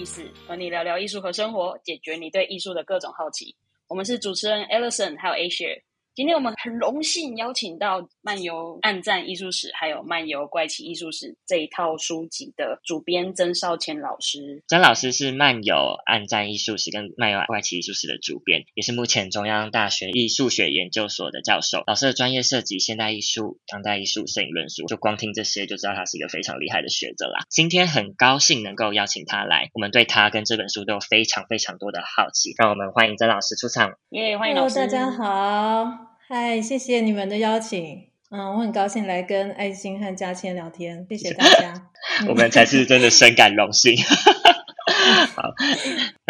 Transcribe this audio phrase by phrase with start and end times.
[0.00, 3.54] 意思，和你聊聊艺术和生活，解决你对艺术的各种好奇。
[3.86, 5.78] 我们是主持人 Ellison 还有 Asia。
[6.16, 14.62] 今天我们很荣幸邀请到《漫游暗战艺术史》还有《漫游怪奇艺术史》这一套书籍的主编曾少谦老师。
[14.66, 21.84] 曾老师是《漫游暗战艺术史》跟《漫游怪奇艺术史》的主编，也是目前中央大学艺术学研究所的教授。
[21.86, 27.44] 老师的专业涉及现代艺术、当代艺术、摄影论述，就光听这些就知道他是一个非常厉害的学者啦。
[27.48, 33.94] 今天很高兴能够邀请他来，我们对他跟这本书都有非常非常多的好奇，让我们欢迎曾老师出场。
[34.10, 34.74] 耶，欢迎老师！
[34.74, 36.09] 大家好。
[36.32, 38.04] 嗨，谢谢你们的邀请。
[38.30, 41.90] 嗯，我很高兴来跟爱心和嘉谦聊天，谢谢大家。
[42.28, 43.96] 我们才是真的深感荣幸。
[45.34, 45.42] 好，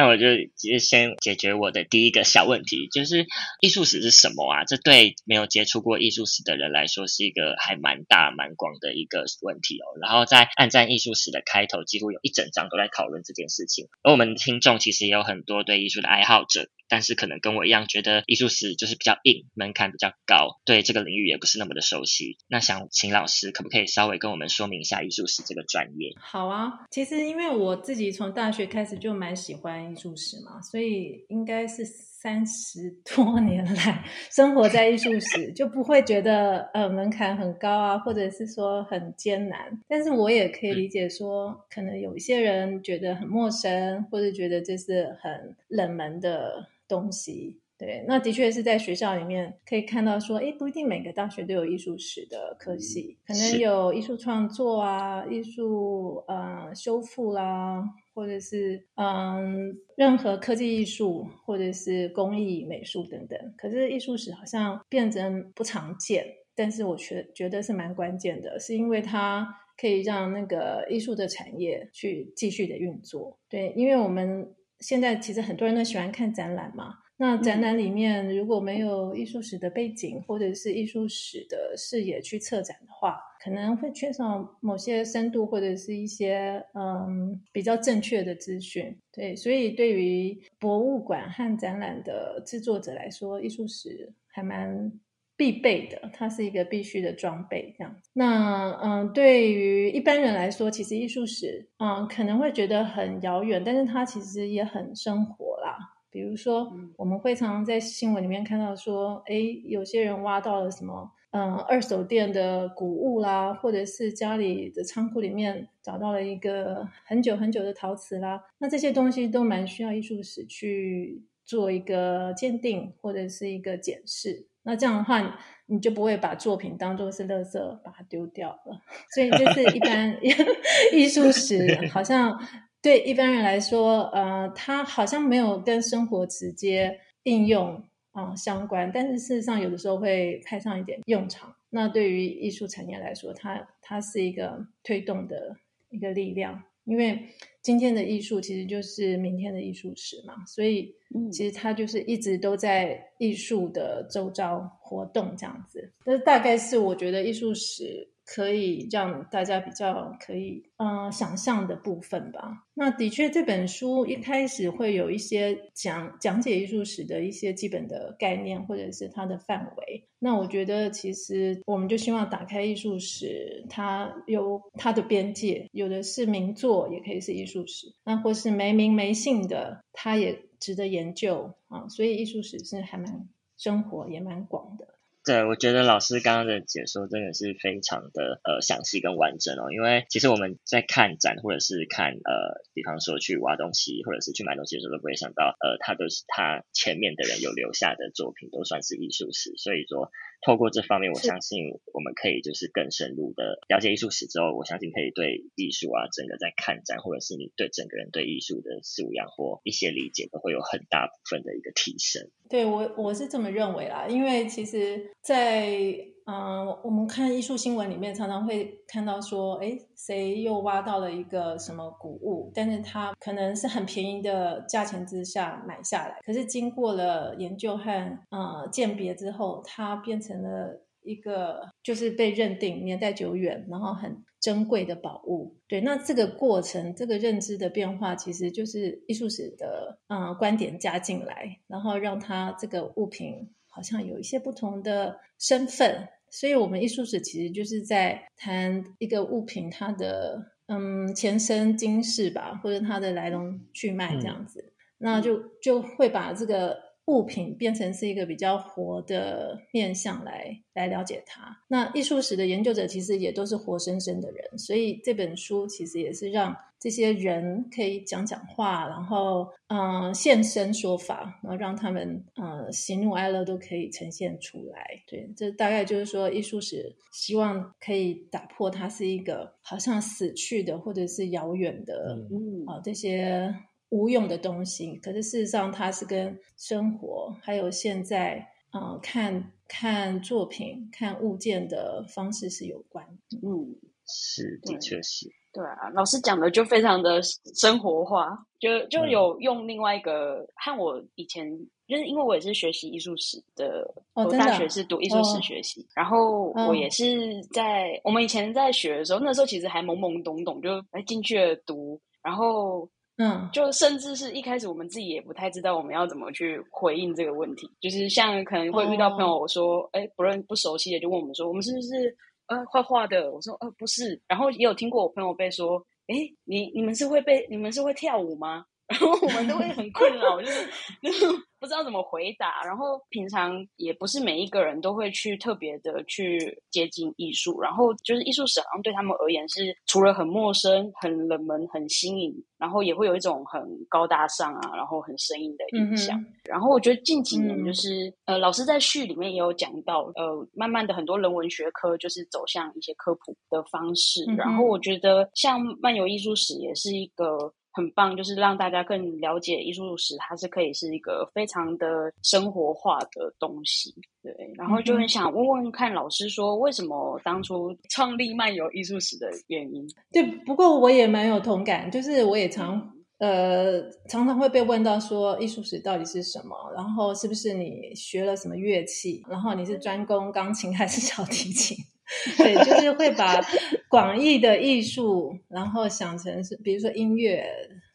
[0.00, 3.26] 那我就直接先解决我的第一个小问题，就是
[3.60, 4.64] 艺术史是什么啊？
[4.64, 9.84] 这对没有接触过艺术史的人来说，是一个还蛮大蛮广的一个问题哦。
[10.00, 13.88] 然后在暗战艺术史的开头，几乎有一整章都在讨论这件事情。
[14.02, 16.70] 而我们听众其实也有很多对艺术的爱好者。
[16.92, 22.36] 但是可能跟我一样，觉得艺术史就是比较硬，门槛比较高，对这个领域也不是那么的熟悉。
[22.48, 26.10] 那想请老师可不可以稍微跟我们说明一下艺术史这个专业？
[26.20, 39.82] 好啊，其实因为我自己从大学开始就蛮喜欢艺术史嘛，所以应该是三十多年来 生活在艺术史，就不会觉得呃门槛很高啊，或者是说很艰难。
[39.88, 46.68] 但是我也可以理解说，可能有一些人觉得很陌生，或者觉得这是很冷门的。
[46.90, 57.88] 东西对，那的确是在学校里面可以看到说，哎，不一定每个大学都有艺术史的科系，可能有艺术创作啊、艺术呃修复啦，
[58.20, 63.38] 或者是嗯任何科技艺术或者是工艺美术等等。
[63.56, 69.48] 可是艺术史好像变成不常见，但是我觉觉得是蛮关键的，是因为它
[69.80, 73.38] 可以让那个艺术的产业去继续的运作。
[73.48, 74.54] 对，因为我们。
[74.80, 76.94] 现在其实很多人都喜欢看展览嘛。
[77.20, 88.96] 那展览里面如果没有艺术史的背景，或者是艺术史的视野去策展的话，可能会缺少某些深度，或者是一些嗯比较正确的资讯。
[89.12, 94.90] 对，所以对于博物馆和展览的制作者来说，艺术史还蛮。
[95.36, 97.96] 必备的，它是一个必须的装备，这样。
[98.12, 105.78] 那嗯，对于一般人来说，其实艺术史嗯可能会觉得很遥远，但是它其实也很生活啦。
[106.10, 109.34] 比如说，我们会常常在新闻里面看到说，哎，
[109.64, 124.46] 有些人挖到了什么嗯二手店的古物啦，或者是家里的仓库里面找到了一个很久很久的陶瓷啦，那这些东西都蛮需要艺术史去做一个鉴定或者是一个检视。
[124.62, 128.82] 那这样的话，你就不会把作品当做是垃圾把它丢掉了。
[129.14, 130.18] 所以，就是一般
[130.92, 132.38] 艺术史好像
[132.82, 137.82] 对一般人来说，呃，它好像没有跟生活直接应用
[138.12, 141.54] 啊相关，但是事实上有的时候会派上一点用场。
[141.68, 145.56] 那对于艺术产业来说，它它是一个推动的
[145.90, 146.62] 一个力量。
[146.84, 147.16] 因为
[147.62, 150.92] 今天的艺术其实就是明天的艺术史嘛，所以
[151.30, 155.92] 其实它就是一直都在艺术的周遭活动这样子。
[156.04, 158.09] 这大概是我觉得艺术史。
[158.32, 162.64] 可以让大家比较可以嗯想象的部分吧。
[162.74, 170.04] 那的确，这本书一开始会有一些讲讲解艺术史的一些基本的概念，或者是它的范围。
[170.20, 181.88] 那我觉得，其实我们就希望打开艺术史，它有它的边界，有的是名作，也可以是艺术史；那或是没名没姓的，它也值得研究啊。
[181.88, 184.99] 所以，艺术史是还蛮生活，也蛮广的。
[185.30, 189.70] 对，我觉得老师刚刚的解说真的是非常的呃详细跟完整哦。
[189.70, 199.54] 因为其实我们在看展或者是看呃，比方说去挖东西或者是去买东西的时候，都不会想到呃，他都是他前面的人有留下的作品都算是艺术史。
[199.54, 200.10] 所以说，
[200.44, 212.28] 透过这方面，我相信我们可以就是更深入的了解艺术史之后，我相信可以对艺术啊，整个在看展或者是你对整个人对艺术的素养或一些理解，都会有很大部分的一个提升。
[212.50, 215.96] 对我我是这么认为啦，因为其实，在
[216.26, 230.84] 嗯，我们看艺术新闻里面，常常会看到说，哎，谁又挖到了一个什么古物，但是它可能是很便宜的价钱之下买下来，可是经过了研究和呃鉴别之后，它变成了。
[231.02, 235.56] 一个就是被认定年代久远，然后很珍贵的宝物。
[235.66, 246.06] 对，那这个过程，这个认知的变化，其实就是艺术史的嗯观点加进来，然后让它这个物品好像有一些不同的身份。
[246.28, 256.89] 所以，我们艺术史其实就是在谈一个物品它的嗯前生今世吧，或者它的来龙去脉这样子，那就就会把这个。
[257.10, 261.58] 物品变成是一个比较活的面相来来了解它。
[261.66, 274.86] 那艺术史的研究者其实也都是活生生的人，所以这本书其实也是让这些人可以讲讲话，然后嗯现身说法，然后让他们呃喜怒哀乐都可以呈现出来。
[275.06, 283.52] 对，这大概就是说艺术史希望可以打破它是一个好像死去的或者是遥远的嗯啊这些。
[283.90, 293.04] 无用的东西，可是事实上，它是跟生活还有现在，呃，看看作品、看物件的方式是有关。
[293.42, 295.28] 嗯，是，的确是。
[295.52, 297.20] 对啊，老师讲的就非常的
[297.56, 301.50] 生活化，就就有用另外一个和我以前，
[301.88, 303.84] 就是因为我也是学习艺术史的，
[304.14, 312.88] 我大学是读艺术史学习，然后我也是在我们以前在学的时候，那时候其实还懵懵懂懂，就来进去了读，然后。
[313.22, 323.30] 嗯，就甚至是一开始我们自己也不太知道我们要怎么去回应这个问题，就是像可能会遇到朋友说，哎，不认不熟悉的就问我们说，我们是不是呃画画的？
[323.30, 328.64] 我说呃不是，然后也有听过我朋友被说，哎，你你们是会被你们是会跳舞吗？
[328.90, 330.66] 然后我们都会很困扰，就是
[331.00, 331.26] 就是
[331.60, 332.64] 不知道怎么回答。
[332.64, 346.20] 然后平常也不是每一个人都会去特别的去接近艺术，然后就是艺术史好像对他们而言是除了很陌生、很冷门、很新颖，然后也会有一种很高大上啊，然后很生硬的印象。
[346.48, 354.24] 然后我觉得近几年就是呃，老师在序里面也有讲到，呃，慢慢的很多人文学科就是走向一些科普的方式。
[354.36, 357.52] 然后我觉得像漫游艺术史也是一个。
[357.72, 363.94] 很棒，就是让大家更了解艺术史，它是可以是一个非常的生活化的东西。
[364.22, 369.86] 对，然后就很想问问看老师说，为什么当初创立漫游艺术史的原因？
[370.12, 376.54] 对，不过我也蛮有同感，就是我也常呃常常会被问到说，艺术史到底是什么？
[376.74, 379.22] 然后是不是你学了什么乐器？
[379.28, 381.76] 然后你是专攻钢琴还是小提琴？
[382.36, 383.40] 对，就是会把
[383.88, 387.44] 广义的艺术，然后想成是，比如说音乐，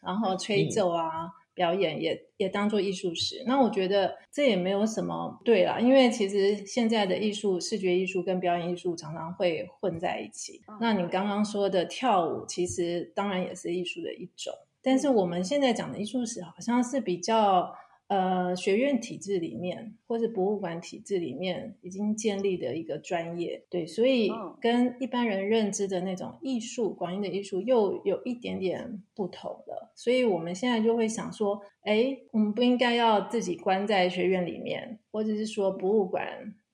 [0.01, 3.43] 然后吹奏啊，表演也也当做艺术史。
[3.45, 10.61] 那我觉得这也没有什么对啦，因为其实现在的艺术，视觉艺术跟表演艺术常常会混在一起。
[10.79, 17.75] 那你刚刚说的跳舞，其实当然也是艺术的一种，但是我们现在讲的艺术史，好像是比较。
[18.07, 24.31] 呃，学院体制里面，或是博物馆体制里面已经建立的一个专业，对，所以
[24.61, 29.91] 跟一般人认知的那种艺术，广义的艺术又有一点点不同了。
[29.95, 36.23] 所以我们现在就会想说，哎，我们不应该要自己关在学院里面，或者是说博物馆、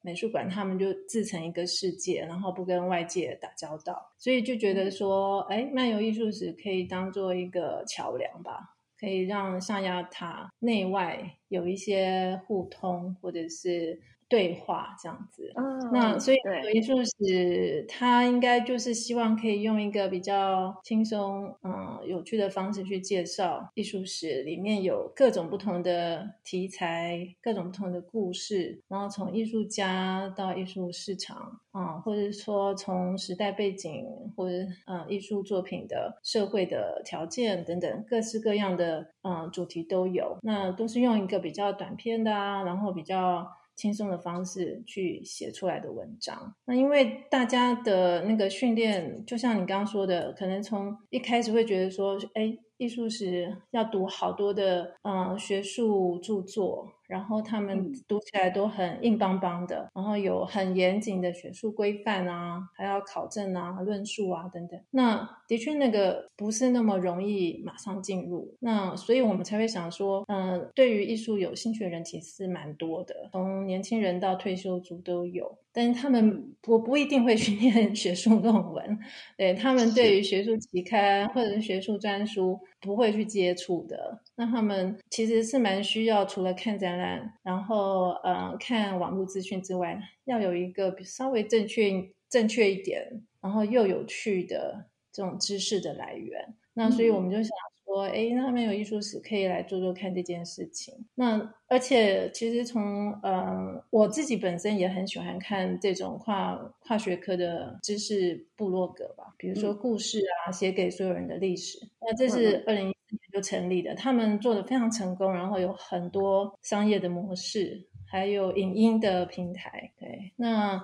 [0.01, 3.95] 美术馆，他们就自成一个世界，然后不跟外界打交道。
[4.18, 8.70] 所以就觉得说，哎，漫游艺术史可以当做一个桥梁吧。
[9.01, 14.00] 可以让象牙塔内外有一些互通，或者是。
[14.31, 15.51] 对话这样子，
[15.92, 16.38] 那所以
[16.74, 34.06] 艺术史它应该就是希望可以用一个比较轻松、嗯有趣的方式去介绍艺术史，里面有各种不同的题材，各种不同的故事，然后从艺术家到艺术市场，啊，或者说从时代背景
[34.38, 34.56] 或者
[34.88, 43.45] 嗯艺术作品的社会的条件等等，各式各样的嗯主题都有，那都是用一个比较短篇的啊，然后比较。
[43.81, 56.88] 轻松的方式去写出来的文章，那因为大家的那个训练，就像你刚刚说的，可能从一开始会觉得说，哎，艺术史要读好多的嗯学术著作。
[57.11, 64.80] 然后他们读起来都很硬邦邦的，然后有很严谨的学术规范啊，还要考证啊、论述啊等等。
[64.91, 68.56] 那的确那个不是那么容易马上进入。
[68.61, 75.57] 那所以我们才会想说，嗯，对于艺术有兴趣的人其实蛮多的，从年轻人到退休族都有。
[75.73, 78.99] 但是他们我不一定会去念 学术论文，
[79.37, 84.21] 对他们对于学术期刊或者是学术专书不会去接触的。
[84.35, 91.92] 那他们其实是蛮需要除了看展览，然后呃看网络资讯之外，要有一个稍微正确
[92.30, 96.56] 正确一点，然后又有趣的这种知识的来源。
[96.73, 97.50] 那所以我们就想。
[97.92, 100.94] 说哎，那他们有艺术史可以来做做看这件事情。
[101.16, 111.80] 那而且其实从呃我自己本身也很喜欢看这种跨跨学科的知识部落格吧，比如说故事啊，写给所有人的历史。
[112.00, 119.92] 那这是二零一四年就成立的，他们做的非常成功，然后有很多商业的模式，还有影音的平台。
[120.00, 120.81] 对，那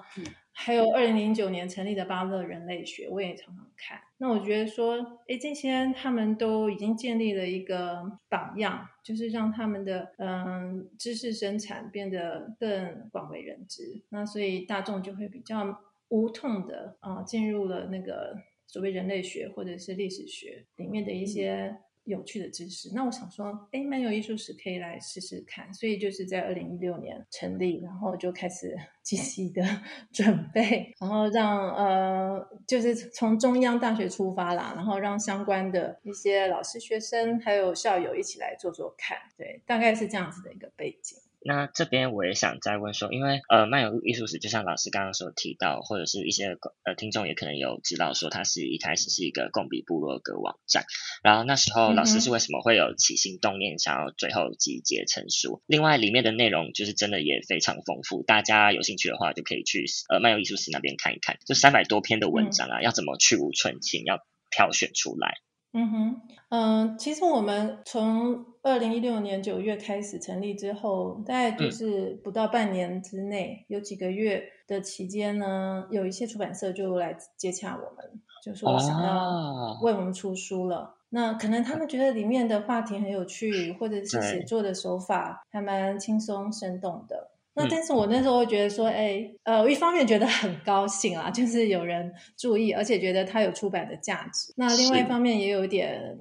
[0.59, 3.63] 还有二零零九年成立的巴勒人类学，我也常常。
[3.77, 4.01] 看。
[4.17, 14.01] 那我觉得说，哎，这些他们都已经建立了一个榜样，就是让他们的嗯知识生产变得更广为人知。
[14.09, 18.35] 那所以大众就会比较无痛的啊进入了那个
[18.65, 21.77] 所谓人类学或者是历史学里面的一些。
[22.07, 29.61] 有趣的知识，那我想说，哎，漫游艺术史可以来试试看，所以就是在二零一六年成立，然后就开始 积极的
[30.11, 41.17] 准备，然后让呃，就是从中央大学出发啦，然后让相关的一些老师、学生还有校友一起来做做看，对，大概是这样子的一个背景。
[41.47, 50.83] 那这边我也想再问说，因为呃，漫游艺术史就像老师刚刚所提到，或者是一些呃听众也可能有知道说，它是一开始是一个共比部落格网站，
[51.23, 55.61] 然后那时候老师是为什么会有起心动念想要最后集结成书？
[55.67, 64.19] 另外里面的内容就是真的也非常丰富，大家有兴趣的话就可以去呃漫游艺术史那边看一看，就三百多篇的文章啊，要怎么去无存菁，要
[64.51, 65.37] 挑选出来。
[65.73, 80.95] 嗯哼，嗯，其实我们从二零一六年九月开始成立之后，大概就是不到半年之内，有几个月的期间呢，有一些出版社就来接洽我们，就说想要为我们出书了。
[81.09, 87.31] 那可能他们觉得里面的话题很有趣，或者是写作的手法还蛮轻松生动的。
[87.57, 94.53] 那但是我那时候会觉得说，哎，呃，我一方面觉得很高兴啊，就是有人注意，而且觉得它有出版的价值。
[94.55, 96.15] 那另外一方面也有点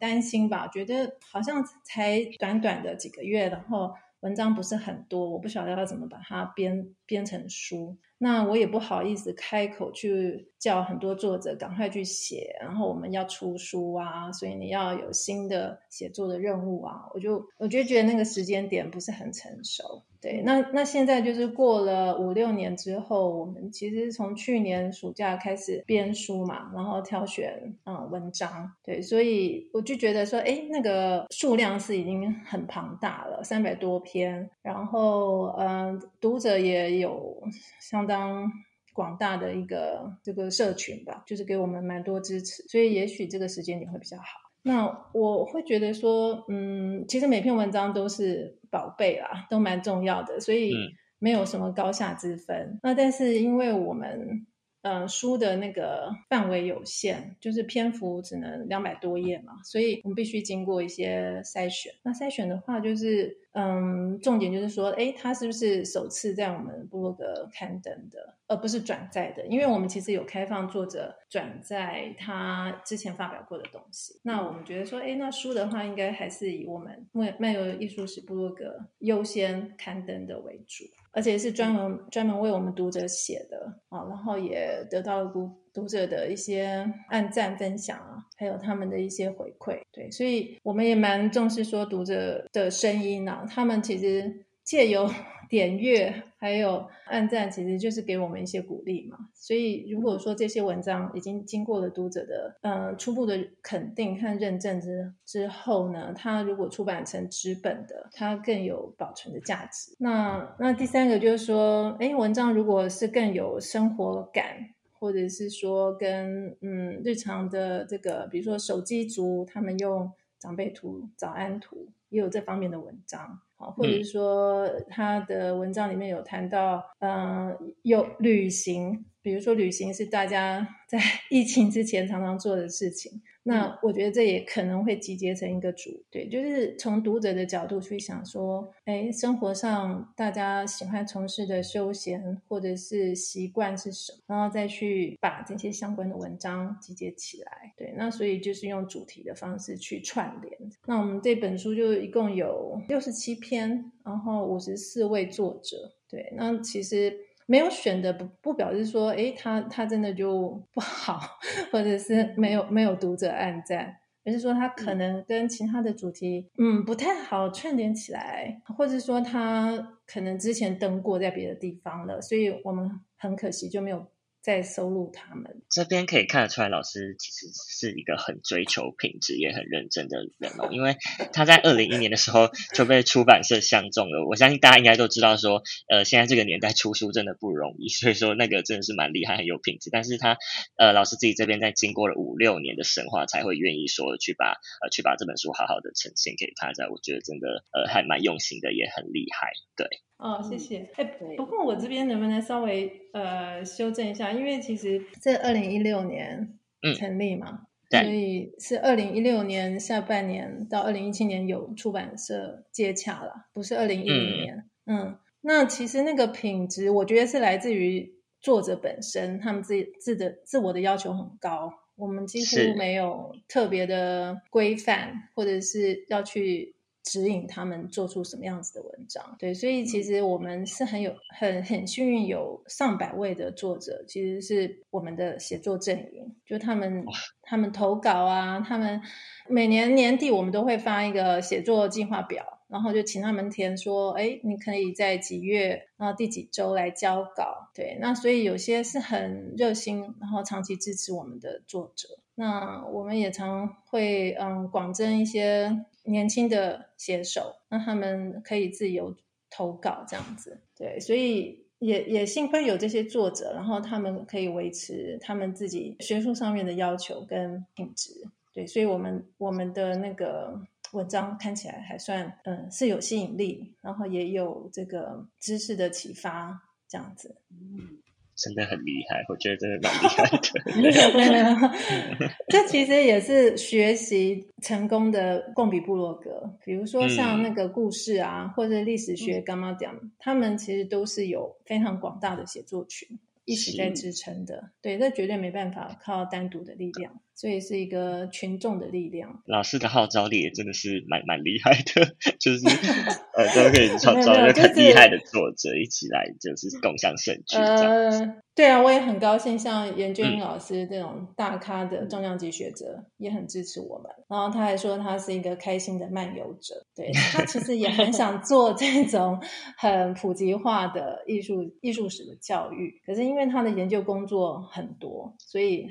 [0.00, 7.96] 担心吧，觉得好像才短短的几个月，然后文章不是很多，我不晓得要怎么把它编编成书。
[8.18, 20.04] 那我也不好意思开口去叫很多作者赶快去写，然后我们要出书啊，所以你要有新的写作的任务啊，我就我就觉得那个时间点不是很成熟。
[20.22, 37.42] 对，那那现在就是过了五六年之后，我们其实从去年暑假开始编书嘛，然后挑选嗯文章，对，所以我就觉得说，哎，那个数量是已经很庞大了，三百多篇，然后嗯，读者也有
[37.80, 38.12] 相当。
[38.12, 38.52] 当
[38.92, 44.24] 广大的一个这个社群吧，就是给我们蛮多支持，所以也许这个时间点会比较好。
[44.62, 50.72] 那我会觉得说，嗯，其实每篇文章都是宝贝啦，都蛮重要的，所以
[51.18, 52.78] 没有什么高下之分。
[52.82, 54.46] 那但是因为我们。
[54.84, 61.92] 嗯，书的那个范围有限，就是篇幅只能两百多页嘛，所以我们必须经过一些筛选。
[62.02, 69.46] 那筛选的话，就是嗯，重点就是说，哎，它是不是首次在我们部落格刊登的，而不是转载的？
[69.46, 74.18] 因为我们其实有开放作者转载他之前发表过的东西。
[74.22, 80.84] 那我们觉得说，哎，那书的话，应该还是以我们漫漫游艺术史部落格优先刊登的为主。
[81.14, 95.10] 而且是专门专门为我们读者写的啊，然后也得到了读读者的一些按赞分享啊，还有他们的一些回馈，对，所以我们也蛮重视说读者的声音呢，他们其实借由。
[95.52, 99.18] 点阅还有按赞，其实就是给我们一些鼓励嘛。
[99.34, 109.94] 所以如果说这些文章已经经过了读者的嗯初步的肯定和认证之之后呢，它如果出版成纸本的，它更有保存的价值。
[109.98, 114.56] 那那第三个就是说，哎，文章如果是更有生活感，
[115.02, 123.40] 或者是说跟嗯日常的这个，比如说手机族他们用长辈图、早安图，也有这方面的文章。
[123.56, 130.98] 好或者是说，他的文章里面有谈到，嗯，有旅行，比如说旅行是大家 在
[131.30, 133.22] 疫情之前常常做的事情。
[133.44, 150.56] 那我觉得这也可能会集结成一个组，对，就是从读者的角度去想说，哎，生活上大家喜欢从事的休闲或者是习惯是什么，然后再去把这些相关的文章集结起来，对，那所以就是用主题的方式去串联。
[150.86, 157.12] 那我们这本书就一共有六十七篇，然后五十四位作者，对，那其实。
[157.46, 161.20] 没有选的不不表示说，哎，他他真的就不好，
[161.70, 174.06] 或者是没有没有读者暗赞，而是说他可能跟其他的主题，嗯，不太好串联起来，或者说他可能之前登过在别的地方了，所以我们很可惜就没有。
[174.42, 180.68] 在收录他们这边可以看得出来，老师其实是一个很追求品质也很认真的人哦。
[180.72, 180.96] 因为
[181.32, 184.26] 他在二零一年的时候就被出版社相中了。
[184.26, 189.90] 我相信大家应该都知道，说呃，现在这个年代出书真的不容易，所以说那个真的是蛮厉害，很有品质。
[189.92, 190.36] 但是他
[190.76, 196.88] 呃，老师自己这边在经过了五六年的深化，才会愿意说去把呃去把这本书好好的呈现给大家。
[196.90, 199.52] 我觉得真的呃还蛮用心的，也很厉害。
[199.76, 199.86] 对。
[200.22, 200.88] 哦，谢谢。
[200.94, 201.04] 哎，
[201.36, 204.30] 不过我这边能不能稍微呃修正一下？
[204.30, 206.56] 因为其实这二零一六年
[206.96, 214.64] 成立嘛，对所以是二零一六年下半年到二零一七年有出版社接洽了，不是二零一零年。
[214.86, 226.76] 嗯，那其实那个品质，我觉得是来自于作者本身，他们自己自的自我的要求很高，我们几乎没有特别的规范，或者是要去。
[227.02, 237.04] 指引他们做出什么样子的文章，对，所以其实我们是很有很很幸运，有上百位的作者，其实是我们的写作阵营，就他们
[237.42, 239.00] 他们投稿啊，他们
[239.48, 255.84] 每年年底我们都会发一个写作计划表，然后就请他们填说，哎，你可以在几月，然后第几周来交稿，对，那所以有些是很热心，然后长期支持我们的作者，那我们也常会嗯广征一些。
[256.04, 259.16] 年轻的写手，让他们可以自由
[259.50, 270.60] 投稿这样子，对，所以也也幸亏有这些作者，然后他们可以维持他们自己学术上面的要求跟品质，对，所以我们我们的那个
[270.92, 277.36] 文章看起来还算嗯是有吸引力，然后也有这个知识的启发这样子。
[277.50, 277.98] 嗯。
[278.42, 282.28] 真的很厉害，我觉得真的蛮厉害的。
[282.50, 293.08] 这其实也是学习成功的共比部落格，比如说像那个故事啊，或者历史学干嘛讲，他们其实都是有非常广大的写作群
[293.44, 294.70] 一起在支撑的。
[294.80, 299.42] 对，这绝对没办法靠单独的力量，所以是一个群众的力量。
[299.46, 302.60] 老师的号召力也真的是蛮蛮厉害的，就是
[303.34, 307.56] 呃，都可以找找一个很厉害的作者一起来，就是共享盛举。
[307.56, 314.08] 呃，对啊，我也很高兴，像严俊英老师这种大咖的重量级学者也很支持我们。
[314.28, 319.42] 然后他还说他是一个开心的漫游者，对他其实也很想做这种
[319.76, 325.88] 很普及化的艺术艺术史的教育，可是因为他的研究工作很多，所以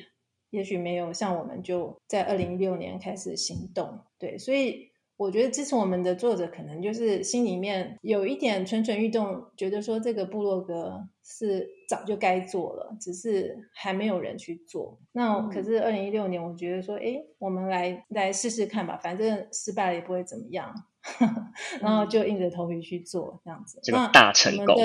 [0.51, 3.99] 也许没有像我们就在二零一六年开始行动。
[4.17, 4.89] 对，所以。
[5.17, 14.99] 我觉得支持我们的作者可能就是心里面有一点蠢蠢欲动，觉得说这个部落格是早就该做了，只是还没有人去做。
[15.11, 20.73] 那可是二零一六年，我觉得说，哎，我们来来试试看吧，反正失败了也不会怎么样，
[21.81, 23.79] 然后就硬着头皮去做这样子。
[23.91, 24.75] 那大成功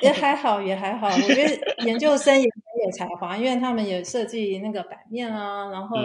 [0.00, 1.08] 也还好，也还好。
[1.08, 5.96] 我觉得研究生也很有才华，因为他们也设计那个版面啊，然后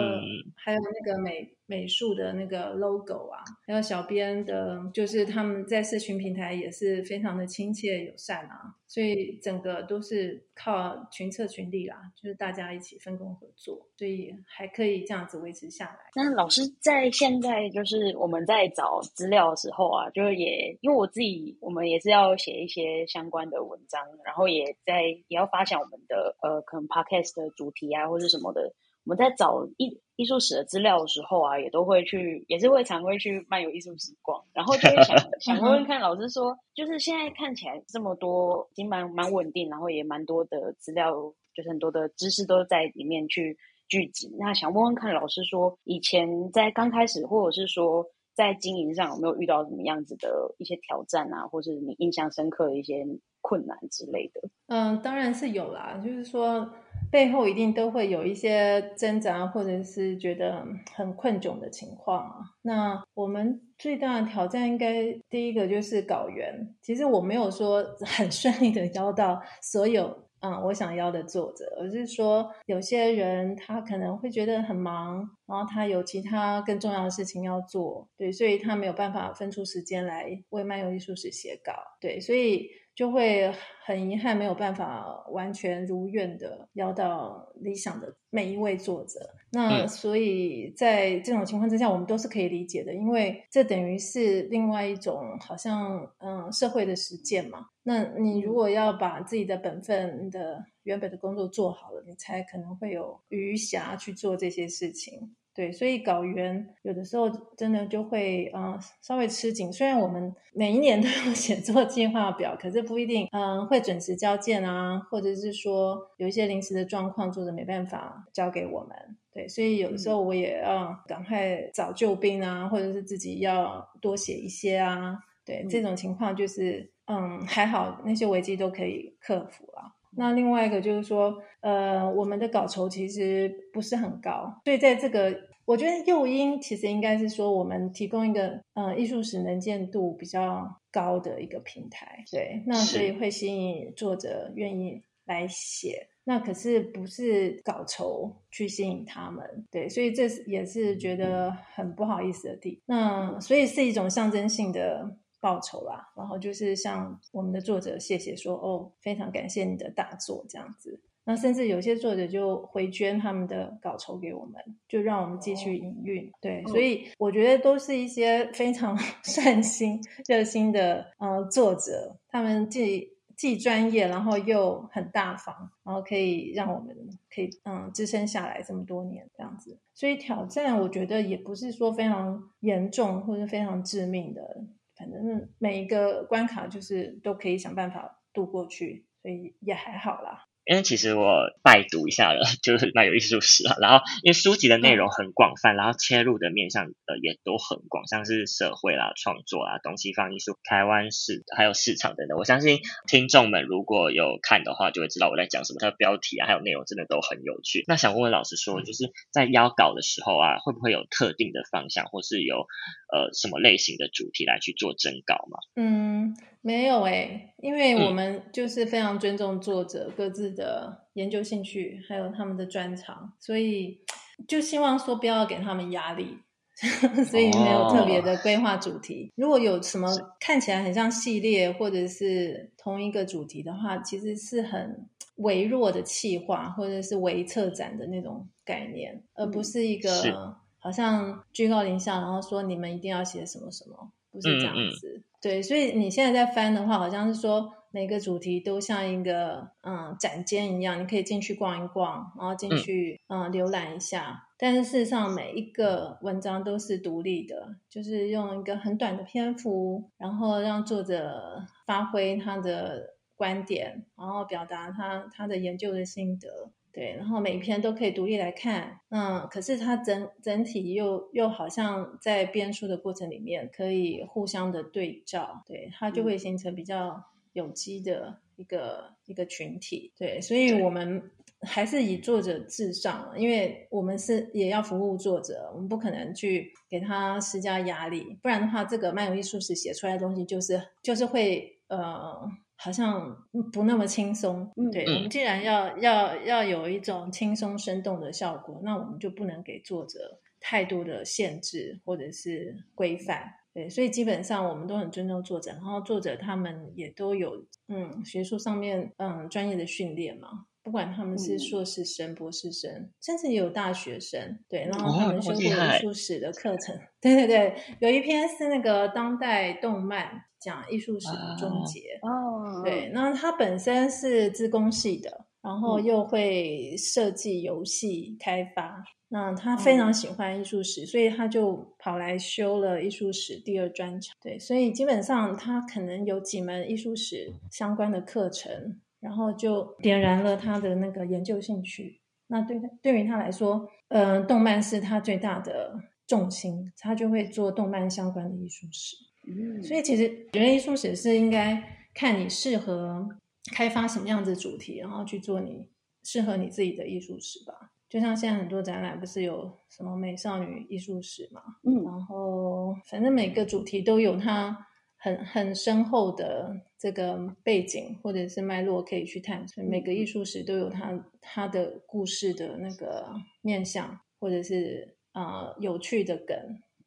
[0.56, 1.54] 还有那个美。
[1.68, 15.98] 美术的那个 logo 啊，还有小编的，就是他们在社群平台也是非常的亲切友善啊，所以整个都是靠群策群力啦，就是大家一起分工合作，所以还可以这样子维持下来。
[16.14, 28.72] 那老师在现在就是我们在找资料的时候啊，就是也因为我自己，我们也是要写一些相关的文章，然后也在也要发想我们的呃可能 podcast 的主题啊，或者什么的。
[29.04, 41.12] 我们在找一艺术史的资料的时候啊，也都会去，也是会常会去漫游艺术史逛，然后就会想 想问问看老师说，就是现在看起来这么多，已经蛮蛮稳定，然后也蛮多的资料，
[41.54, 44.34] 就是很多的知识都在里面去聚集。
[44.40, 48.04] 那想问问看老师说，以前在刚开始，或者是说
[48.34, 53.06] 在经营上有没有遇到什么样子的一些挑战啊，或是你印象深刻的一些
[53.40, 54.40] 困难之类的？
[54.66, 56.68] 嗯，当然是有啦，就是说。
[57.10, 62.36] 背后一定都会有一些挣扎，或者是觉得很困窘的情况啊。
[62.62, 66.74] 那我们最大的挑战，应该第一个就是稿源。
[66.82, 75.16] 其实我没有说 很顺利的邀到所有嗯我想要的作者，而是说有些人他可能会觉得很忙，
[75.46, 82.68] 然后他有其他更重要的事情要做，对，所以他没有办法分出时间来为漫游艺术史写稿，对，所以。
[82.98, 83.48] 就会
[83.84, 89.20] 很遗憾，没有办法完全如愿的邀到理想的每一位作者。
[89.52, 97.66] 那所以在这种情况之下，我们都是可以理解的，因为这等于是另外一种好像嗯社会的实践嘛。
[97.84, 105.36] 那你如果要把自己的本分的原本的工作做好了，你才可能会有余暇去做这些事情。
[105.58, 109.72] 对，所以稿源有的时候真的就会嗯稍微吃紧。
[109.72, 118.96] 虽然我们每一年都有写作计划表，可是不一定嗯会准时交件啊，或者是说有一些临时的状况，作者没办法交给我们。
[119.32, 125.18] 对，所以有的时候我也要赶快找救兵啊，或者是自己要多写一些啊。
[125.44, 129.96] 对，这种情况就是嗯还好，那些危机都可以克服了。
[130.16, 135.47] 那另外一个就是说，呃，我们的稿酬其实不是很高，所以在这个。
[135.68, 146.08] 我觉得诱因其实应该是说，我们提供一个呃艺术史能见度比较高的一个平台，对，那所以会吸引作者愿意来写。
[146.24, 152.80] 那可是不是稿酬去吸引他们，对，所以这也是觉得很不好意思的地。
[152.86, 156.10] 那所以是一种象征性的报酬啦。
[156.16, 160.98] 然后就是向我们的作者谢谢说，哦，非常感谢你的大作这样子。
[161.28, 166.32] 那甚至有些作者就回捐他们的稿酬给我们，就让我们继续营运。
[166.40, 173.16] 对，所以我觉得都是一些非常 善心、热心的呃作者，他们既。
[173.38, 176.88] 既专业，然后又很大方，然后可以让我们
[177.32, 179.78] 可以嗯支撑下来这么多年这样子。
[179.94, 184.64] 所以挑战我觉得也不是说非常严重或者非常致命的，
[184.96, 190.47] 反正每一个关卡就是都可以想办法度过去，所以也还好啦。
[190.68, 193.76] 因为其实我拜读一下了， 就是蛮有艺术史啊。
[193.80, 202.36] 然后因为书籍的内容很广泛，然后切入的面向呃也都很广，像是社会啦、创作啊、东西方艺术、台湾市还有市场等等。
[202.36, 205.78] 我相信听众们如果有看的话，就会知道我在讲什么。
[205.80, 207.84] 它的标题啊，还有内容真的都很有趣。
[207.88, 212.66] 那想问问老师说，就是在邀稿的时候啊，会不会有特定的方向，或是有
[213.10, 215.58] 呃什么类型的主题来去做征稿吗？
[215.76, 216.36] 嗯。
[216.60, 224.00] 没有诶，因为我们就是非常尊重作者各自的研究兴趣，还有他们的专长，所以
[224.48, 226.36] 就希望说不要给他们压力，
[227.30, 229.32] 所以没有特别的规划主题。
[229.36, 230.08] 如果有什么
[230.40, 245.22] 看起来很像系列或者是同一个主题的话，其实是很微弱的企划或者是微策展的那种概念，而不是一个好像居高临下，然后说你们一定要写什么什么，不是这样子。
[245.40, 254.44] 对，所以你现在在翻的话，好像是说每个主题都像一个嗯展间一样，你可以进去逛一逛，然后进去嗯浏览一下。
[254.58, 266.72] 但是事实上，每一个文章都是独立的，就是用一个很短的篇幅，然后让作者发挥他的观点，然后表达他他的研究的心得。
[266.98, 281.22] 对，然后每一篇都可以独立来看，嗯，可是它整整体又又好像在编书的过程里面可以互相的对照，对，它就会形成比较有机的一个一个群体，对，所以我们
[281.60, 292.50] 还是以作者至上，因为我们是也要服务作者，我们不可能去给他施加压力，不然的话，这个漫游艺术史写出来的东西就是就是会呃。
[292.80, 293.36] 好像
[293.72, 310.66] 不那么轻松，对我们既然要要要有一种轻松生动的效果，那我们就不能给作者太多的限制或者是规范，对，所以基本上我们都很尊重作者，然后作者他们也都有嗯学术上面嗯专业的训练嘛。
[310.88, 338.98] 不管他们是硕士生、博士生，甚至也有大学生，对，然后他们修过艺术史的课程， 对对对，有一篇是那个当代动漫讲艺术史的终结，哦，对，那他本身是自工系的，然后又会设计游戏开发，那他非常喜欢艺术史，所以他就跑来修了艺术史第二专长，对，所以基本上他可能有几门艺术史相关的课程。
[339.20, 342.20] 然后就点燃了他的那个研究兴趣。
[342.48, 349.16] 那对他对于他来说，嗯，动漫是他最大的重心，他就会做动漫相关的艺术史。
[349.46, 351.82] 嗯，所以其实觉得艺术史是应该
[352.14, 353.28] 看你适合
[353.72, 355.88] 开发什么样子主题，然后去做你
[356.22, 357.92] 适合你自己的艺术史吧。
[358.08, 361.60] 就像现在很多展览不是有什么美少女艺术史嘛？
[361.82, 364.86] 嗯，然后反正每个主题都有它。
[365.20, 376.56] 很很深厚的这个背景或者是脉络可以去探索，每个艺术史都有它它的故事的那个面向，或者是啊有趣的梗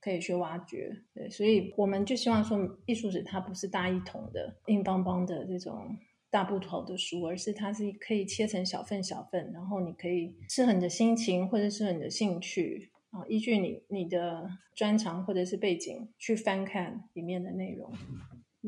[0.02, 0.94] 可以去挖掘。
[1.14, 5.98] 对，所以我们就希望说，艺术史它不是大一统的硬邦邦的这种
[6.30, 12.92] 大部头的书，而是它是可以切成小份小份，然后你可以适合你的心情或者适合你的兴趣。
[13.12, 17.94] 啊，依据你你的专长或者是背景去翻看里面的内容，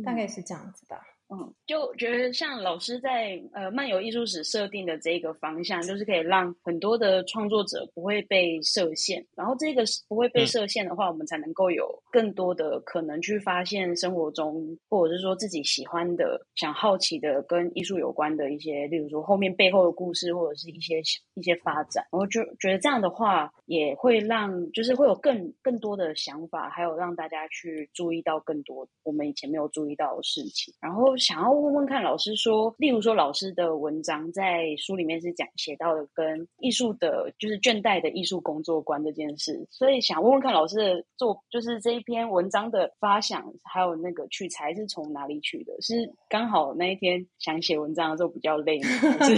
[0.04, 1.13] 大概是这样子吧。
[1.30, 9.26] 嗯，就觉得像老师在呃漫游艺术史设定的这个方向，就是可以让很多的创作者不会被设限。
[9.34, 21.02] 然后这个不会被设限的话，我们才能够有更多的可能去发现生活中，或者是说自己喜欢的、想好奇的跟艺术有关的一些，例如说后面背后的故事，或者是一些
[21.34, 22.06] 一些发展。
[22.12, 30.72] 然后就觉得这样的话，也会让就是会有更更多的想法，还有让大家去注意到更多我们以前没有注意到的事情。
[30.80, 31.13] 然后。
[31.18, 45.74] 想要问问看老师说，例如说老师的文章在书里面是讲写到的跟艺术的，就是倦怠的艺术工作观这件事，所以想问问看老师的做，就是这一篇文章的发想还有那个取材是从哪里取的？
[45.82, 48.88] 是刚好那一天想写文章的时候比较累吗？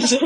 [0.00, 0.16] 是？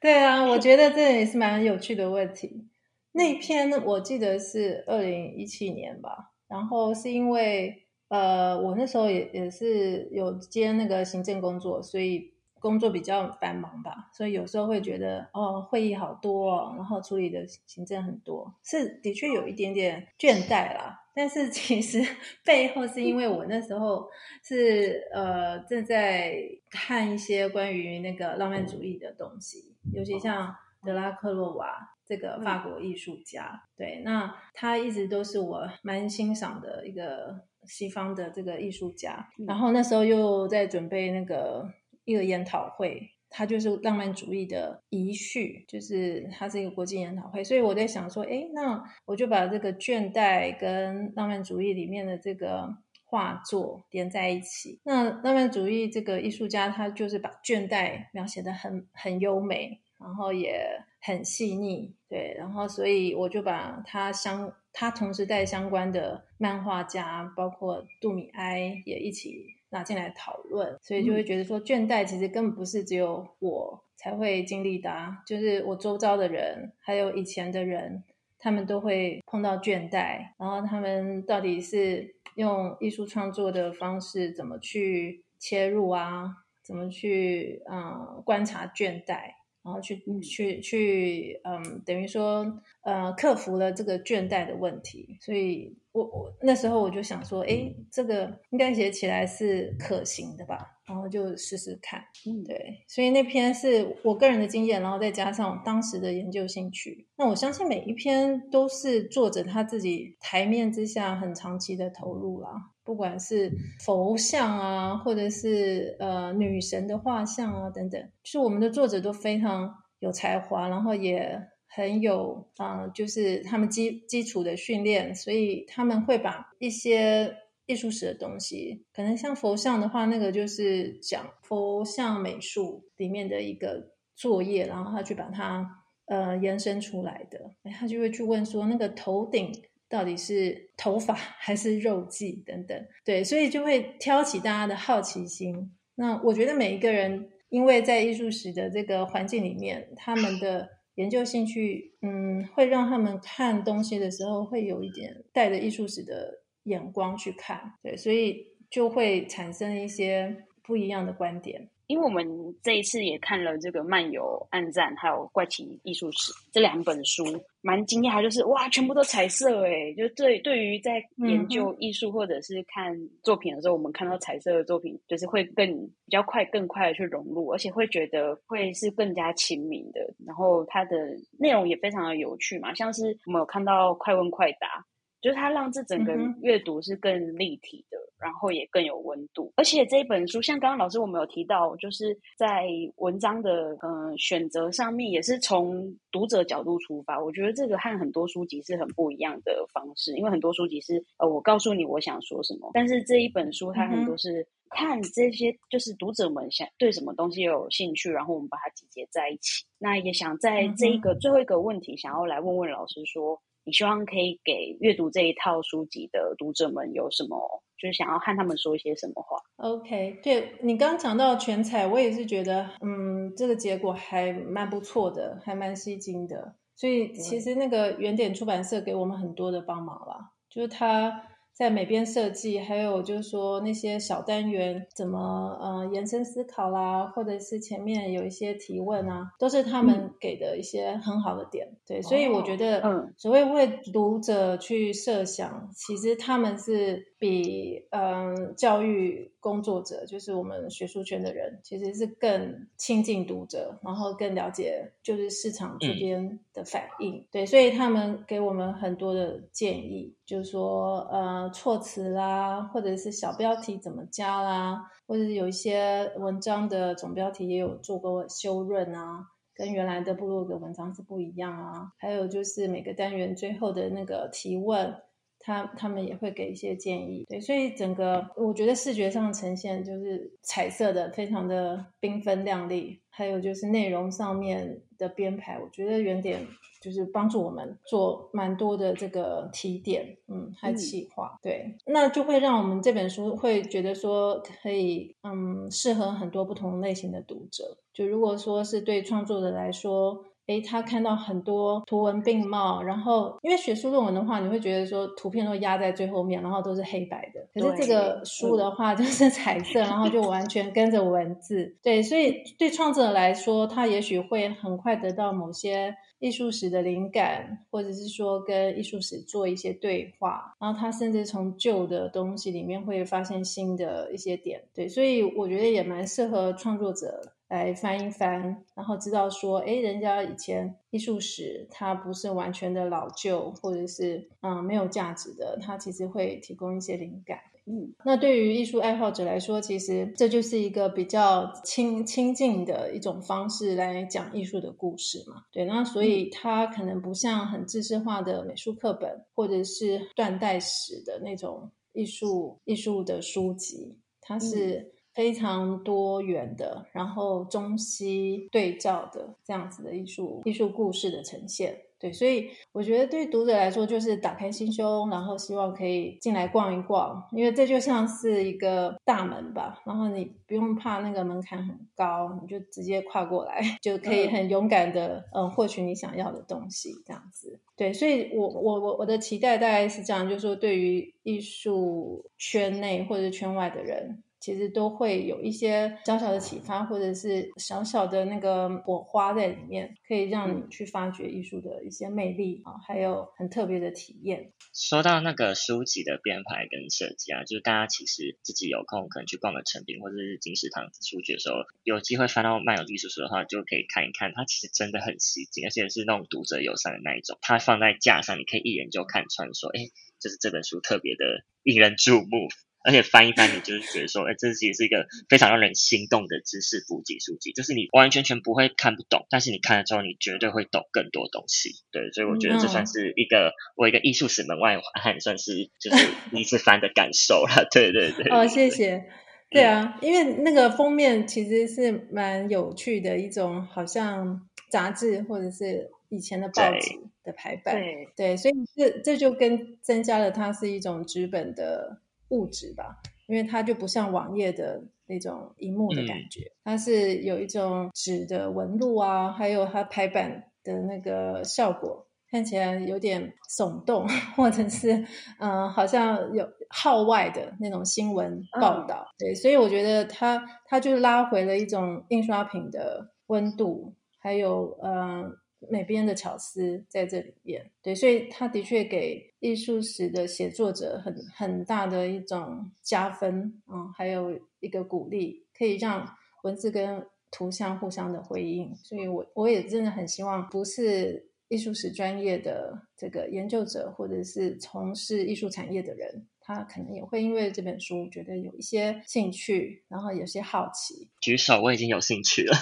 [0.00, 2.66] 对啊，我觉得这也是蛮有趣的问题。
[3.12, 21.00] 那篇我记得是二零一七年吧，然后是因为呃，我那时候也也是有接那个行政工作，所以工作比较繁忙吧，所以有时候会觉得哦，会议好多，哦，然后处理的行政很多，是的确有一点点倦怠啦。
[21.14, 22.04] 但是其实
[22.44, 24.08] 背后是因为我那时候
[24.42, 26.36] 是呃正在
[26.68, 30.52] 看一些关于那个浪漫主义的东西，尤其像
[30.84, 31.96] 德拉克洛瓦。
[32.10, 39.30] 这个法国艺术家，对，那他一直都是我蛮欣赏的一个西方的这个艺术家。
[39.46, 41.72] 然后那时候又在准备那个
[42.04, 47.44] 一个研讨会，他就是浪漫主义的遗绪，就是他是一个国际研讨会。
[47.44, 52.68] 所以我在想说，哎，那我就把这个倦怠跟浪漫主义里面的这个
[53.04, 54.80] 画作连在一起。
[54.84, 59.80] 那浪漫主义这个艺术家，他就是把倦怠描写的很很优美。
[60.00, 60.66] 然后也
[61.02, 74.90] 很细腻，对，然后所以我就把他相他同时带相关的漫画家，包括杜米埃也一起拿进来讨论，所以就会觉得说倦怠其实根本不是只有我才会经历的，
[75.26, 78.02] 就是我周遭的人，还有以前的人，
[78.38, 89.34] 他们都会碰到倦怠，然后他们到底是用艺术创作的方式怎么去切入啊，怎么去嗯观察倦怠。
[89.62, 92.46] 然后去去去，嗯，等于说，
[92.82, 112.50] 呃，克服了这个倦怠的问题，所以我我那时候我就想说，哎，这个应该写起来是可行的吧，然后就试试看，嗯，对，所以那篇是我个人的经验，然后再加上当时的研究兴趣，那我相信每一篇都是作者他自己台面之下很长期的投入啦。
[112.90, 113.48] 不管是
[113.78, 127.32] 佛像啊，或者是呃女神的画像啊等等，就是我们的作者都非常有才华，然后也很有啊，就是他们基基础的训练，所以他们会把一些
[127.66, 135.64] 艺术史的东西，可能像佛像的话，那个就是讲佛像美术里面的一个作业，然后他去把它
[136.06, 137.38] 呃延伸出来的，
[137.78, 139.52] 他就会去问说那个头顶。
[139.90, 145.76] 到底是 头发还是肉髻等等，对，所以就会挑起大家的好奇心。
[145.96, 161.68] 那我觉得每一个人，因为在艺术史的这个环境里面，他们的研究兴趣，嗯，会让他们看东西的时候，会有一点带着艺术史的眼光去看，对，所以就会产生一些不一样的观点。
[161.90, 162.24] 因为我们
[162.62, 167.24] 这一次也看了这个《漫游暗战》还有《怪奇艺术史》这两本书，
[167.62, 169.92] 蛮惊讶，就是哇，全部都彩色哎！
[169.94, 180.00] 就对，对于在研究艺术或者是看作品的时候，我们看到彩色的作品，就是会更比较快、更快的去融入，而且会觉得会是更加亲民的。
[180.24, 180.96] 然后它的
[181.40, 184.86] 内容也非常的有趣嘛，像是我们有看到快问快答。
[185.20, 189.52] 就是它让这整个阅读是更立体的，然后也更有温度。
[189.56, 197.22] 而且这一本书，像刚刚老师我们有提到，就是在文章的嗯选择上面，也是从读者角度出发。
[197.22, 209.66] 我觉得这个和很多书籍是很不一样的方式，因为很多书籍是呃我告诉你我想说什么，但是这一本书它很多是看这些就是读者们想对什么东西有兴趣，然后我们把它集结在一起。
[209.78, 213.38] 那也想在这一个最后一个问题，想要来问问老师说。
[213.70, 217.62] 你希望可以给阅读这一套书籍的读者们有什么？
[217.78, 226.56] 就是想要和他们说一些什么话？OK，对你刚刚讲到全彩，我也是觉得，嗯，这个结果还蛮不错的，还蛮吸睛的。
[226.74, 231.22] 所以其实那个原点出版社给我们很多的帮忙啦，就是他。
[231.52, 235.18] 在美编设计，还有就是说那些小单元怎么
[235.60, 241.68] 呃延伸思考啦，或者是前面有一些提问啊，都是他们给的一些很好的点。
[241.86, 257.26] 对，所以我觉得，嗯，所谓为读者去设想，其实他们是比嗯教育工作者，就是我们学术圈的人，其实是更亲近读者，然后更了解就是市场这边的反应。
[257.32, 261.50] 对，所以他们给我们很多的建议，就是说呃。
[261.52, 271.92] 措辞啦，或者是小标题怎么加啦，或者是有一些文章的总标题也有做过修润啊，跟原来的部落格文章是不一样啊。
[271.98, 274.94] 还有就是每个单元最后的那个提问，
[275.40, 277.24] 他他们也会给一些建议。
[277.28, 283.00] 对，所以整个我觉得视觉上呈现就是彩色的，非常的缤纷亮丽。
[283.12, 286.46] 还有就是内容上面的编排，我觉得原点
[286.80, 297.76] 就是帮助我们做蛮多的这个提点，嗯，还企划，对，那就会让我们这本书会觉得说可以，嗯，适合很多不同类型的读者。
[297.92, 300.24] 就如果说是对创作者来说。
[300.50, 307.40] 诶，他看到很多图文并茂，然后因为学术论文的话，你会觉得说图片都压在最后面，然后都是黑白的。
[307.54, 311.76] 可是这个书的话就是彩色，然后就完全跟着文字。
[311.80, 324.60] 对，所以对创作者来说，他也许会很快得到某些艺术史的灵感，或者是说跟艺术史做一些对话，然后他甚至从旧的东西里面会发现新的一些点。
[324.74, 327.20] 对，所以我觉得也蛮适合创作者。
[327.50, 337.40] 来翻一翻，然后知道说，哎，人家以前艺术史它不是完全的老旧，或者是嗯没有价值的，它其实会提供一些灵感。
[337.66, 345.42] 嗯，那对于艺术爱好者来说，其实这就是一个比较亲亲近的一种方式来讲艺术的故事嘛。
[345.50, 354.92] 对，那所以它可能不像很知识化的美术课本，或者是断代史的那种艺术艺术的书籍，它是。
[355.20, 384.22] 非常多元的，然后中西对照的这样子的艺术艺术故事的呈现，对，所以我觉得对读者来说，就是打开心胸，然后希望可以进来逛一逛，因为这就像是一个大门吧，然后你不用怕那个门槛很高，你就直接跨过来， 就可以很勇敢的嗯获取你想要的东西，这样子，对，所以我我我我的期待大概是这样，就是说对于艺术圈内或者圈外的人。
[384.40, 394.52] 其实都会有一些小小的启发，或者是小小的那个火花在里面，可以让你去发掘艺术的一些魅力啊，还有很特别的体验。
[394.72, 407.36] 说到那个书籍的编排跟设计啊，就是大家其实自己有空可能去逛个成品或者是金石堂书局的时候，有机会翻到漫游艺术书的话，就可以看一看，它其实真的很吸睛，而且是那种读者友善的那一种。
[407.42, 409.80] 它放在架上，你可以一眼就看穿，说，哎，
[410.18, 412.48] 就是这本书特别的引人注目。
[412.82, 417.52] 而且翻一翻，你就是觉得说，哎，这其实是一个非常让人心动的知识补给书籍。
[417.52, 421.70] 就是你完完全全不会看不懂，但是你看了之后，你绝对会懂更多东西。
[421.92, 427.68] 对，所以我觉得这算是一个我一个艺术史门外汉，算是就是第一次翻的感受了。
[427.70, 428.32] 对对对。
[428.32, 429.04] 哦，谢谢。
[429.50, 437.74] 对啊，因为那个封面其实是蛮有趣的一种，好像杂志或者是以前的报纸的排版。
[437.74, 442.00] 对对，所以这这就跟增加了它是一种纸本的。
[442.30, 442.96] 物质吧，
[443.28, 455.04] 因为它就不像网页的那种荧幕的感觉，它是有一种纸的纹路啊，还有它排版的那个效果，看起来有点耸动，或者是
[455.38, 459.06] 嗯，好像有号外的那种新闻报道。
[459.18, 465.36] 对，所以我觉得它它就拉回了一种印刷品的温度，还有嗯。
[465.68, 476.06] 美编的巧思在这里面，对，所以他的确给艺术史的写作者很很大的一种加分，嗯，还有一个鼓励，可以让
[476.42, 478.74] 文字跟图像互相的回应。
[478.76, 486.26] 所以我我也真的很希望，不是艺术史专业的这个研究者，或者是从事艺术产业的人。
[486.54, 491.08] 他可能也会因为这本书觉得有一些兴趣，然后有些好奇。
[491.20, 492.56] 举手，我已经有兴趣了。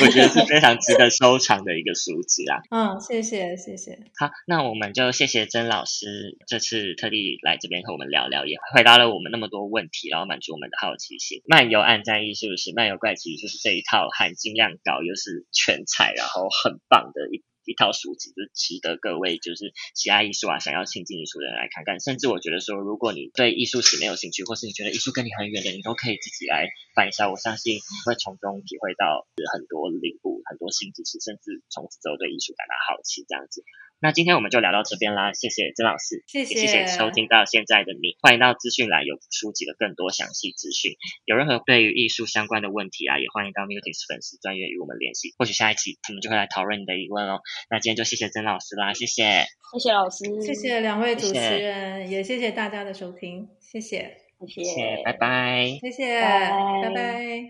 [0.00, 2.60] 我觉得是非常值得收藏的一个书籍啦。
[2.70, 3.98] 嗯，谢谢，谢谢。
[4.18, 11.42] 好，那我们就谢谢曾老师这次特地来这边和我们聊聊，也回答了我们那么多问题，然后满足我们的好奇心。
[11.46, 17.42] 漫游暗战艺术史，漫游怪奇艺术史这一套含金量高又是全彩，然后很棒的一。
[17.68, 22.00] 一套书籍就值得各位就是喜爱艺术啊，想要亲近艺术的人来看看。
[22.00, 26.64] 甚至我觉得说，如果你对艺术史没有兴趣，或是你觉得艺术跟你很远的，你都可以自己来
[26.96, 27.28] 翻一下。
[27.28, 33.60] 我相信会从中体会到很多领悟、很多新知识，甚至从此之后对艺术感到好奇这样子。
[34.00, 36.86] 那今天我们就聊到这边啦，谢谢曾老师，谢谢，谢谢。
[36.86, 40.92] 收听到现在的你，欢迎到资讯栏有书籍的更多详细资讯，
[41.24, 47.40] 有任何对于艺术相关的问题啊，也欢迎到 Mutis 粉丝专业与我们联系，或许下一期我们就会来讨论你的疑问哦。
[47.70, 57.46] 那今天就谢谢曾老师啦，谢谢，谢谢老师，谢谢两位主持人，也谢谢大家的收听，谢谢，谢谢，拜拜，谢谢，拜拜。